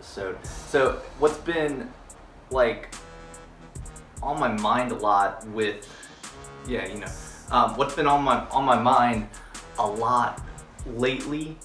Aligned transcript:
episode. 0.00 0.38
So, 0.46 1.02
what's 1.18 1.36
been 1.38 1.90
like 2.50 2.94
on 4.22 4.40
my 4.40 4.48
mind 4.48 4.92
a 4.92 4.94
lot 4.94 5.46
with, 5.48 5.86
yeah, 6.66 6.86
you 6.86 7.00
know, 7.00 7.12
um, 7.50 7.76
what's 7.76 7.94
been 7.94 8.06
on 8.06 8.24
my 8.24 8.46
on 8.48 8.64
my 8.64 8.78
mind 8.80 9.28
a 9.78 9.86
lot 9.86 10.42
lately 10.86 11.56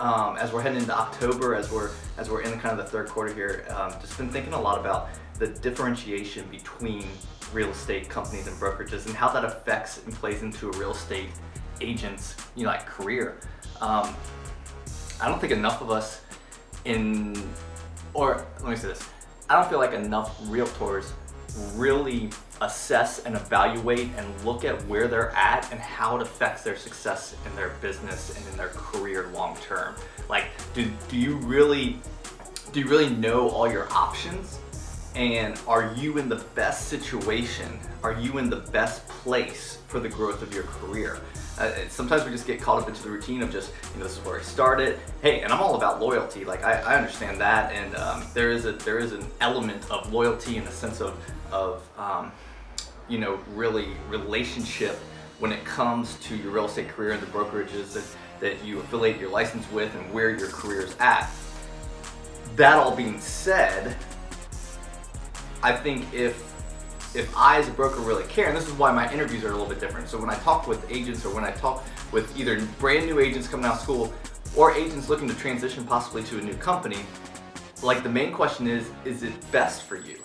um, 0.00 0.36
as 0.38 0.52
we're 0.52 0.60
heading 0.60 0.80
into 0.80 0.96
October, 0.96 1.54
as 1.54 1.70
we're 1.70 1.90
as 2.18 2.28
we're 2.28 2.42
in 2.42 2.58
kind 2.58 2.78
of 2.78 2.84
the 2.84 2.90
third 2.90 3.08
quarter 3.08 3.32
here, 3.32 3.64
um, 3.70 3.92
just 4.00 4.18
been 4.18 4.28
thinking 4.28 4.54
a 4.54 4.60
lot 4.60 4.78
about 4.78 5.08
the 5.38 5.46
differentiation 5.46 6.44
between 6.50 7.04
real 7.52 7.70
estate 7.70 8.08
companies 8.08 8.48
and 8.48 8.56
brokerages 8.56 9.06
and 9.06 9.14
how 9.14 9.28
that 9.28 9.44
affects 9.44 10.02
and 10.04 10.12
plays 10.14 10.42
into 10.42 10.68
a 10.68 10.72
real 10.78 10.90
estate 10.90 11.28
agent's 11.80 12.34
you 12.56 12.64
know 12.64 12.70
like 12.70 12.86
career. 12.86 13.38
Um, 13.80 14.16
I 15.20 15.28
don't 15.28 15.40
think 15.40 15.52
enough 15.52 15.80
of 15.80 15.92
us 15.92 16.24
in, 16.84 17.34
or 18.14 18.46
let 18.60 18.70
me 18.70 18.76
say 18.76 18.88
this, 18.88 19.06
I 19.50 19.54
don't 19.60 19.68
feel 19.68 19.78
like 19.78 19.92
enough 19.92 20.40
realtors 20.44 21.10
really 21.74 22.30
assess 22.60 23.20
and 23.20 23.36
evaluate 23.36 24.08
and 24.16 24.44
look 24.44 24.64
at 24.64 24.84
where 24.86 25.06
they're 25.06 25.30
at 25.30 25.70
and 25.70 25.80
how 25.80 26.16
it 26.16 26.22
affects 26.22 26.62
their 26.62 26.76
success 26.76 27.36
in 27.46 27.54
their 27.54 27.70
business 27.80 28.36
and 28.36 28.48
in 28.48 28.56
their 28.56 28.68
career 28.68 29.28
long 29.34 29.56
term. 29.58 29.94
Like, 30.28 30.46
do, 30.72 30.90
do 31.08 31.16
you 31.16 31.36
really 31.36 32.00
do 32.72 32.80
you 32.80 32.88
really 32.88 33.10
know 33.10 33.48
all 33.50 33.70
your 33.70 33.86
options? 33.92 34.58
And 35.14 35.60
are 35.68 35.94
you 35.94 36.18
in 36.18 36.28
the 36.28 36.42
best 36.56 36.88
situation? 36.88 37.78
Are 38.02 38.12
you 38.12 38.38
in 38.38 38.50
the 38.50 38.56
best 38.56 39.06
place 39.06 39.78
for 39.86 40.00
the 40.00 40.08
growth 40.08 40.42
of 40.42 40.52
your 40.52 40.64
career? 40.64 41.20
Uh, 41.56 41.70
sometimes 41.88 42.24
we 42.24 42.32
just 42.32 42.48
get 42.48 42.60
caught 42.60 42.82
up 42.82 42.88
into 42.88 43.00
the 43.00 43.10
routine 43.10 43.40
of 43.40 43.52
just, 43.52 43.72
you 43.92 44.00
know, 44.00 44.08
this 44.08 44.18
is 44.18 44.24
where 44.24 44.40
I 44.40 44.42
started. 44.42 44.98
Hey, 45.22 45.42
and 45.42 45.52
I'm 45.52 45.60
all 45.60 45.76
about 45.76 46.00
loyalty. 46.00 46.44
Like 46.44 46.64
I, 46.64 46.80
I 46.80 46.96
understand 46.96 47.40
that, 47.40 47.72
and 47.72 47.94
um, 47.94 48.24
there 48.34 48.50
is 48.50 48.64
a 48.64 48.72
there 48.72 48.98
is 48.98 49.12
an 49.12 49.24
element 49.40 49.88
of 49.88 50.12
loyalty 50.12 50.56
in 50.56 50.64
the 50.64 50.72
sense 50.72 51.00
of 51.00 51.16
of 51.52 51.88
um, 51.96 52.32
you 53.08 53.18
know 53.18 53.38
really 53.54 53.90
relationship 54.08 54.96
when 55.38 55.52
it 55.52 55.64
comes 55.64 56.16
to 56.16 56.34
your 56.34 56.50
real 56.50 56.64
estate 56.64 56.88
career 56.88 57.12
and 57.12 57.22
the 57.22 57.26
brokerages 57.26 57.92
that 57.92 58.04
that 58.40 58.64
you 58.64 58.80
affiliate 58.80 59.20
your 59.20 59.30
license 59.30 59.70
with 59.70 59.94
and 59.94 60.12
where 60.12 60.30
your 60.30 60.48
career 60.48 60.80
is 60.80 60.96
at. 60.98 61.30
That 62.56 62.78
all 62.78 62.96
being 62.96 63.20
said, 63.20 63.96
I 65.64 65.72
think 65.72 66.12
if 66.12 66.52
if 67.14 67.34
I 67.34 67.58
as 67.58 67.68
a 67.68 67.70
broker 67.70 68.00
really 68.00 68.24
care, 68.24 68.48
and 68.48 68.56
this 68.56 68.66
is 68.66 68.74
why 68.74 68.92
my 68.92 69.10
interviews 69.10 69.44
are 69.44 69.48
a 69.48 69.52
little 69.52 69.66
bit 69.66 69.80
different. 69.80 70.08
So 70.08 70.18
when 70.18 70.28
I 70.28 70.34
talk 70.40 70.66
with 70.66 70.84
agents 70.90 71.24
or 71.24 71.34
when 71.34 71.44
I 71.44 71.52
talk 71.52 71.82
with 72.12 72.36
either 72.38 72.60
brand 72.78 73.06
new 73.06 73.18
agents 73.18 73.48
coming 73.48 73.64
out 73.64 73.76
of 73.76 73.80
school 73.80 74.12
or 74.54 74.72
agents 74.72 75.08
looking 75.08 75.26
to 75.28 75.34
transition 75.34 75.86
possibly 75.86 76.22
to 76.24 76.38
a 76.38 76.42
new 76.42 76.54
company, 76.54 76.98
like 77.82 78.02
the 78.02 78.10
main 78.10 78.30
question 78.30 78.66
is, 78.66 78.90
is 79.06 79.22
it 79.22 79.32
best 79.52 79.84
for 79.84 79.96
you? 79.96 80.18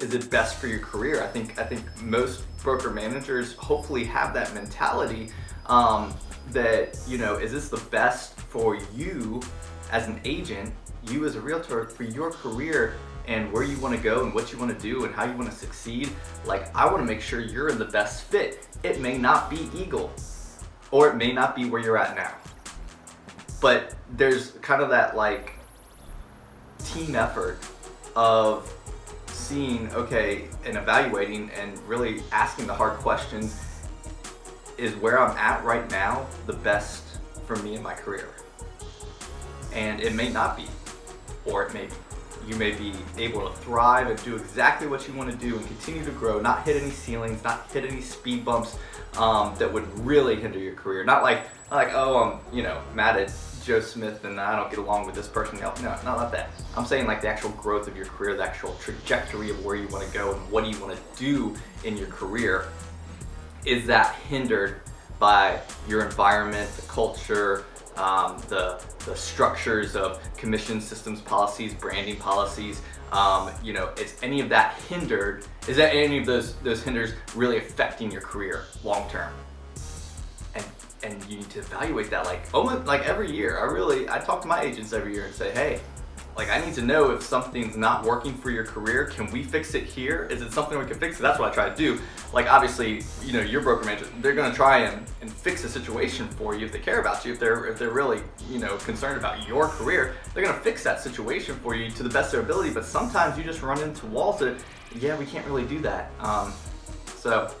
Is 0.00 0.14
it 0.14 0.30
best 0.30 0.56
for 0.56 0.68
your 0.68 0.80
career? 0.80 1.22
I 1.22 1.26
think 1.26 1.58
I 1.58 1.64
think 1.64 1.82
most 2.00 2.44
broker 2.62 2.90
managers 2.90 3.52
hopefully 3.56 4.04
have 4.04 4.32
that 4.32 4.54
mentality 4.54 5.32
um, 5.66 6.14
that 6.52 6.98
you 7.06 7.18
know, 7.18 7.34
is 7.34 7.52
this 7.52 7.68
the 7.68 7.84
best 7.90 8.40
for 8.40 8.78
you 8.96 9.42
as 9.90 10.08
an 10.08 10.20
agent, 10.24 10.72
you 11.08 11.24
as 11.24 11.36
a 11.36 11.40
realtor 11.40 11.86
for 11.86 12.04
your 12.04 12.30
career 12.30 12.94
and 13.26 13.52
where 13.52 13.62
you 13.62 13.78
want 13.78 13.94
to 13.94 14.02
go 14.02 14.24
and 14.24 14.34
what 14.34 14.52
you 14.52 14.58
want 14.58 14.74
to 14.74 14.82
do 14.82 15.04
and 15.04 15.14
how 15.14 15.24
you 15.24 15.36
want 15.36 15.50
to 15.50 15.56
succeed. 15.56 16.10
Like, 16.46 16.74
I 16.74 16.86
want 16.86 16.98
to 16.98 17.04
make 17.04 17.20
sure 17.20 17.40
you're 17.40 17.68
in 17.68 17.78
the 17.78 17.84
best 17.84 18.24
fit. 18.24 18.66
It 18.82 19.00
may 19.00 19.18
not 19.18 19.50
be 19.50 19.68
Eagle, 19.74 20.10
or 20.90 21.08
it 21.08 21.16
may 21.16 21.32
not 21.32 21.54
be 21.54 21.66
where 21.66 21.80
you're 21.82 21.98
at 21.98 22.16
now. 22.16 22.34
But 23.60 23.94
there's 24.12 24.52
kind 24.62 24.82
of 24.82 24.88
that 24.90 25.16
like 25.16 25.52
team 26.84 27.16
effort 27.16 27.58
of 28.16 28.72
seeing, 29.26 29.92
okay, 29.92 30.48
and 30.64 30.76
evaluating 30.76 31.50
and 31.50 31.78
really 31.86 32.22
asking 32.32 32.66
the 32.66 32.74
hard 32.74 32.98
questions 32.98 33.56
is 34.78 34.94
where 34.96 35.18
I'm 35.18 35.36
at 35.36 35.64
right 35.64 35.90
now 35.90 36.26
the 36.46 36.52
best 36.52 37.02
for 37.46 37.56
me 37.56 37.74
in 37.74 37.82
my 37.82 37.94
career? 37.94 38.28
And 39.78 40.00
it 40.00 40.12
may 40.12 40.28
not 40.28 40.56
be, 40.56 40.64
or 41.46 41.62
it 41.64 41.72
may 41.72 41.86
be 41.86 41.92
you 42.48 42.56
may 42.56 42.72
be 42.72 42.94
able 43.18 43.46
to 43.48 43.54
thrive 43.58 44.08
and 44.08 44.22
do 44.24 44.34
exactly 44.34 44.86
what 44.86 45.06
you 45.06 45.12
want 45.12 45.30
to 45.30 45.36
do 45.36 45.56
and 45.56 45.66
continue 45.66 46.02
to 46.04 46.10
grow, 46.12 46.40
not 46.40 46.64
hit 46.64 46.80
any 46.80 46.90
ceilings, 46.90 47.44
not 47.44 47.70
hit 47.70 47.84
any 47.84 48.00
speed 48.00 48.42
bumps 48.42 48.78
um, 49.18 49.54
that 49.58 49.70
would 49.70 49.86
really 49.98 50.36
hinder 50.36 50.58
your 50.58 50.74
career. 50.74 51.04
Not 51.04 51.22
like, 51.22 51.44
not 51.70 51.76
like 51.76 51.90
oh, 51.92 52.22
I'm 52.22 52.56
you 52.56 52.62
know 52.62 52.80
mad 52.94 53.16
at 53.16 53.32
Joe 53.64 53.80
Smith 53.80 54.24
and 54.24 54.40
I 54.40 54.56
don't 54.56 54.70
get 54.70 54.78
along 54.78 55.06
with 55.06 55.14
this 55.14 55.28
person. 55.28 55.60
No, 55.60 55.72
no, 55.82 55.94
not 56.04 56.16
like 56.16 56.32
that. 56.32 56.50
I'm 56.76 56.86
saying 56.86 57.06
like 57.06 57.20
the 57.20 57.28
actual 57.28 57.50
growth 57.50 57.86
of 57.86 57.96
your 57.96 58.06
career, 58.06 58.34
the 58.34 58.44
actual 58.44 58.74
trajectory 58.80 59.50
of 59.50 59.64
where 59.64 59.76
you 59.76 59.86
want 59.88 60.06
to 60.06 60.12
go 60.12 60.32
and 60.32 60.50
what 60.50 60.64
do 60.64 60.70
you 60.70 60.80
want 60.80 60.96
to 60.96 61.18
do 61.22 61.54
in 61.84 61.96
your 61.96 62.08
career. 62.08 62.68
Is 63.66 63.86
that 63.86 64.14
hindered 64.28 64.80
by 65.18 65.60
your 65.86 66.04
environment, 66.04 66.70
the 66.76 66.82
culture, 66.82 67.64
um, 67.98 68.38
the, 68.48 68.82
the 69.04 69.14
structures 69.16 69.96
of 69.96 70.20
commission 70.36 70.80
systems 70.80 71.20
policies, 71.20 71.74
branding 71.74 72.16
policies. 72.16 72.80
Um, 73.12 73.50
you 73.62 73.72
know, 73.72 73.90
is 73.98 74.16
any 74.22 74.40
of 74.40 74.48
that 74.50 74.74
hindered? 74.88 75.44
Is 75.66 75.76
that 75.76 75.94
any 75.94 76.18
of 76.18 76.26
those 76.26 76.54
those 76.56 76.82
hinders 76.82 77.12
really 77.34 77.56
affecting 77.56 78.10
your 78.10 78.20
career 78.20 78.64
long 78.84 79.08
term? 79.10 79.32
And 80.54 80.64
and 81.02 81.24
you 81.26 81.38
need 81.38 81.50
to 81.50 81.60
evaluate 81.60 82.10
that 82.10 82.26
like 82.26 82.42
almost 82.52 82.86
like 82.86 83.06
every 83.06 83.30
year. 83.30 83.58
I 83.58 83.64
really 83.64 84.08
I 84.08 84.18
talk 84.18 84.42
to 84.42 84.48
my 84.48 84.60
agents 84.62 84.92
every 84.92 85.14
year 85.14 85.24
and 85.24 85.34
say, 85.34 85.50
hey, 85.52 85.80
like 86.38 86.50
I 86.50 86.64
need 86.64 86.74
to 86.74 86.82
know 86.82 87.10
if 87.10 87.22
something's 87.22 87.76
not 87.76 88.04
working 88.04 88.32
for 88.32 88.52
your 88.52 88.64
career. 88.64 89.06
Can 89.06 89.28
we 89.32 89.42
fix 89.42 89.74
it 89.74 89.82
here? 89.82 90.28
Is 90.30 90.40
it 90.40 90.52
something 90.52 90.78
we 90.78 90.86
can 90.86 90.96
fix? 90.96 91.18
That's 91.18 91.36
what 91.36 91.50
I 91.50 91.52
try 91.52 91.68
to 91.68 91.74
do. 91.74 91.98
Like 92.32 92.46
obviously, 92.46 93.02
you 93.24 93.32
know, 93.32 93.40
your 93.40 93.60
broker 93.60 93.84
manager, 93.84 94.06
they're 94.20 94.36
gonna 94.36 94.54
try 94.54 94.84
and, 94.84 95.04
and 95.20 95.30
fix 95.30 95.64
a 95.64 95.68
situation 95.68 96.28
for 96.28 96.54
you 96.54 96.64
if 96.64 96.70
they 96.70 96.78
care 96.78 97.00
about 97.00 97.24
you. 97.24 97.32
If 97.32 97.40
they're 97.40 97.66
if 97.66 97.76
they're 97.80 97.90
really 97.90 98.22
you 98.48 98.60
know 98.60 98.76
concerned 98.78 99.18
about 99.18 99.48
your 99.48 99.66
career, 99.66 100.14
they're 100.32 100.44
gonna 100.44 100.60
fix 100.60 100.84
that 100.84 101.00
situation 101.00 101.56
for 101.56 101.74
you 101.74 101.90
to 101.90 102.04
the 102.04 102.08
best 102.08 102.28
of 102.28 102.32
their 102.32 102.42
ability. 102.42 102.70
But 102.70 102.84
sometimes 102.84 103.36
you 103.36 103.42
just 103.42 103.60
run 103.60 103.82
into 103.82 104.06
walls 104.06 104.38
that, 104.38 104.62
yeah, 104.94 105.18
we 105.18 105.26
can't 105.26 105.44
really 105.44 105.66
do 105.66 105.80
that. 105.80 106.12
Um, 106.20 106.52
so 107.16 107.52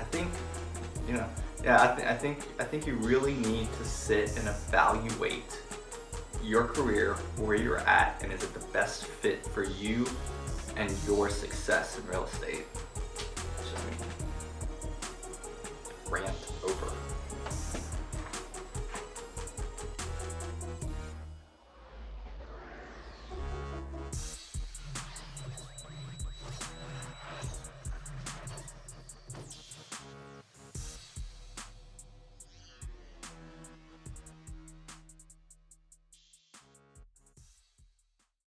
I 0.00 0.04
think, 0.10 0.32
you 1.06 1.14
know, 1.14 1.28
yeah, 1.62 1.80
I, 1.80 1.94
th- 1.94 2.08
I 2.08 2.14
think 2.14 2.38
I 2.58 2.64
think 2.64 2.88
you 2.88 2.96
really 2.96 3.34
need 3.34 3.72
to 3.74 3.84
sit 3.84 4.36
and 4.36 4.48
evaluate 4.48 5.62
your 6.44 6.64
career, 6.64 7.14
where 7.36 7.56
you're 7.56 7.78
at, 7.78 8.20
and 8.22 8.32
is 8.32 8.42
it 8.42 8.54
the 8.54 8.66
best 8.68 9.04
fit 9.04 9.44
for 9.46 9.64
you 9.64 10.06
and 10.76 10.92
your 11.06 11.28
success 11.28 11.98
in 11.98 12.06
real 12.06 12.24
estate? 12.24 12.64
Rant. 16.10 16.57